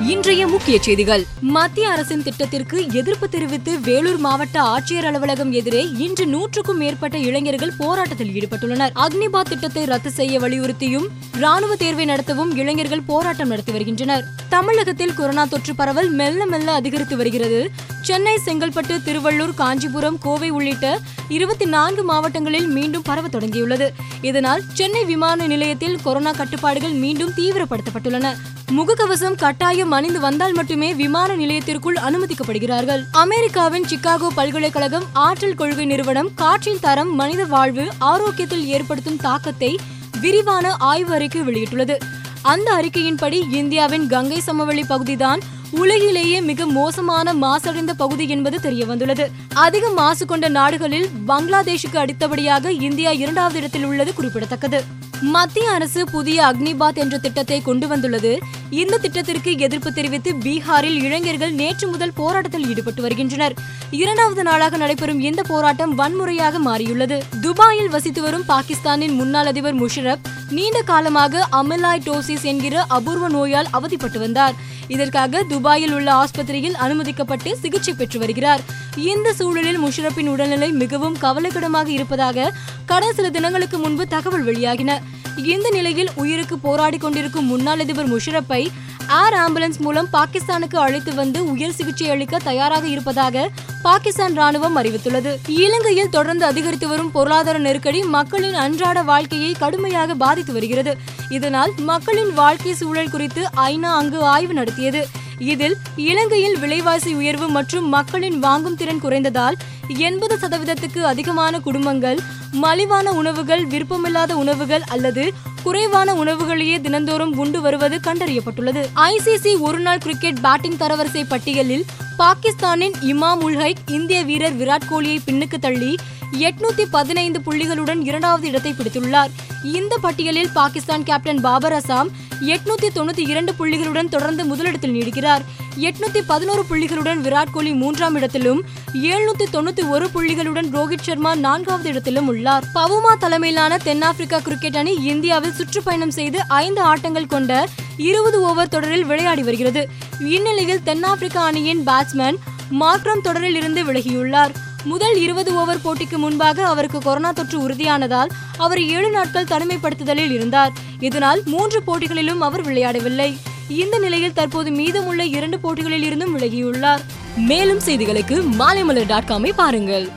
[0.00, 1.24] இன்றைய முக்கிய செய்திகள்.
[1.40, 8.28] மத்திய அரசின் திட்டத்திற்கு எதிர்ப்பு தெரிவித்து வேலூர் மாவட்ட ஆட்சியர் அலுவலகம் எதிரே இன்று நூற்றுக்கும் மேற்பட்ட இளைஞர்கள் போராட்டத்தில்
[8.28, 8.90] ஈடுபட்டுள்ளனர்.
[8.94, 11.08] அக்னிபாத் திட்டத்தை ரத்து செய்ய வலியுறுத்தியும்
[11.38, 14.24] ராணுவ தேர்வை நடத்தவும் இளைஞர்கள் போராட்டம் நடத்தி வருகின்றனர்.
[14.48, 17.70] தமிழகத்தில் கொரோனா தொற்று பரவல் மெல்ல மெல்ல அதிகரித்து வருகிறது.
[18.02, 20.98] சென்னை செங்கல்பட்டு திருவள்ளூர் காஞ்சிபுரம் கோவை உள்ளிட்ட
[21.28, 23.88] இருபத்தி நான்கு மாவட்டங்களில் மீண்டும் பரவ தொடங்கியுள்ளது.
[24.22, 28.36] இதனால் சென்னை விமான நிலையத்தில் கொரோனா கட்டுப்பாடுகள் மீண்டும் தீவிரப்படுத்தப்பட்டுள்ளன.
[28.70, 33.02] முகக்கவசம் கட்டாயம் அணிந்து வந்தால் மட்டுமே விமான நிலையத்திற்குள் அனுமதிக்கப்படுகிறார்கள்.
[33.12, 39.78] அமெரிக்காவின் சிகாகோ பல்கலைக்கழகம் ஆற்றல் கொள்கை நிறுவனம் காற்றின் தரம் மனித வாழ்வு ஆரோக்கியத்தில் ஏற்படுத்தும் தாக்கத்தை
[40.20, 41.96] விரிவான ஆய்வு அறிக்கை வெளியிட்டுள்ளது.
[42.42, 45.40] அந்த அறிக்கையின்படி இந்தியாவின் கங்கை சமவெளி பகுதிதான்
[45.70, 53.10] உலகிலேயே மிக மோசமான மாசடைந்த பகுதி என்பது தெரிய வந்துள்ளது அதிக மாசு கொண்ட நாடுகளில் பங்களாதேஷுக்கு அடுத்தபடியாக இந்தியா
[53.10, 54.84] இரண்டாவது இடத்தில் உள்ளது குறிப்பிடத்தக்கது.
[55.22, 58.38] மத்திய அரசு புதிய அக்னிபாத் என்ற திட்டத்தை கொண்டு வந்துள்ளது.
[58.70, 63.54] இந்த திட்டத்திற்கு எதிர்ப்பு தெரிவித்து பீகாரில் இளைஞர்கள் நேற்று முதல் போராட்டத்தில் ஈடுபட்டு வருகின்றனர்.
[63.90, 67.22] இரண்டாவது நாளாக நடைபெறும் இந்த போராட்டம் வன்முறையாக மாறியுள்ளது.
[67.40, 70.20] துபாயில் வசித்து வரும் பாகிஸ்தானின் முன்னாள் அதிபர் முஷரப்
[70.50, 74.54] நீண்ட காலமாக அமிலாய்டோசிஸ் என்கிற அபூர்வ நோயால் அவதிப்பட்டு வந்தார்.
[74.88, 78.60] இதற்காக துபாயில் உள்ள ஆஸ்பத்திரியில் அனுமதிக்கப்பட்டு சிகிச்சை பெற்று வருகிறார்.
[78.96, 82.52] இந்த சூழலில் முஷரப்பின் உடல்நிலை மிகவும் கவலைக்கிடமாக இருப்பதாக
[82.86, 84.98] கடந்த சில தினங்களுக்கு முன்பு தகவல் வெளியாகின.
[85.36, 88.70] இந்த நிலையில் உயிருக்கு போராடி கொண்டிருக்கும் முன்னாள் அதிபர் முஷரப்பை
[89.08, 93.50] ஏர் ஆம்புலன்ஸ் மூலம் பாகிஸ்தானுக்கு அழைத்து வந்து உயர் சிகிச்சை அளிக்க தயாராக இருப்பதாக
[93.82, 95.36] பாகிஸ்தான் ராணுவம் அறிவித்துள்ளது.
[95.46, 100.96] இலங்கையில் தொடர்ந்து அதிகரித்து வரும் பொருளாதார நெருக்கடி மக்களின் அன்றாட வாழ்க்கையை கடுமையாக பாதித்து வருகிறது.
[101.28, 105.06] இதனால் மக்களின் வாழ்க்கை சூழல் குறித்து ஐநா அங்கு ஆய்வு நடத்தியது.
[105.42, 109.56] இதில் இலங்கையில் விலைவாசி உயர்வு மற்றும் மக்களின் வாங்கும் திறன் குறைந்ததால்
[109.98, 112.18] எண்பது சதவீதத்துக்கு அதிகமான குடும்பங்கள்
[112.52, 115.32] மலிவான உணவுகள் விருப்பமில்லாத உணவுகள் அல்லது
[115.62, 118.82] குறைவான உணவுகளையே தினந்தோறும் உண்டு வருவது கண்டறியப்பட்டுள்ளது.
[118.94, 121.84] ஐசிசி ஒருநாள் கிரிக்கெட் பேட்டிங் தரவரிசை பட்டியலில்
[122.18, 125.98] பாகிஸ்தானின் இமாம் உல் ஹைக் இந்திய வீரர் விராட் கோலியை பின்னுக்கு தள்ளி
[126.38, 129.30] எட்நூத்தி பதினைந்து புள்ளிகளுடன் இரண்டாவது இடத்தை பிடித்துள்ளார்.
[129.62, 132.08] இந்த பட்டியலில் பாகிஸ்தான் கேப்டன் பாபர் அசாம்
[132.40, 135.40] எட்நூத்தி தொண்ணூத்தி இரண்டு புள்ளிகளுடன் தொடர்ந்து முதலிடத்தில் நீடிக்கிறார்.
[135.78, 138.62] எட்நூத்தி பதினோரு புள்ளிகளுடன் விராட் கோலி மூன்றாம் இடத்திலும்
[138.94, 142.64] எழுநூத்தி தொண்ணூத்தி ஒரு புள்ளிகளுடன் ரோஹித் சர்மா நான்காவது இடத்திலும் உள்ளார்.
[142.74, 149.42] பவுமா தலைமையிலான தென்னாப்பிரிக்கா கிரிக்கெட் அணி இந்தியாவில் சுற்றுப்பயணம் செய்து ஐந்து ஆட்டங்கள் கொண்ட இருபது ஓவர் தொடரில் விளையாடி
[149.42, 149.88] வருகிறது.
[150.20, 152.36] இந்நிலையில் தென்னாப்பிரிக்கா அணியின் பேட்ஸ்மேன்
[152.80, 154.52] மார்க்ரம் தொடரில் இருந்து விலகியுள்ளார்.
[154.84, 160.72] முதல் இருபது ஓவர் போட்டிக்கு முன்பாக அவருக்கு கொரோனா தொற்று உறுதியானதால் அவர் ஏழு நாட்கள் தனிமைப்படுத்துதலில் இருந்தார்.
[161.00, 163.36] இதனால் மூன்று போட்டிகளிலும் அவர் விளையாடவில்லை.
[163.68, 167.00] இந்த நிலையில் தற்போது மீதமுள்ள இரண்டு போட்டிகளில் இருந்தும் விலகியுள்ளார்.
[167.36, 170.08] மேலும் செய்திகளுக்கு மாலைமலர் டாட் காமை பாருங்கள்.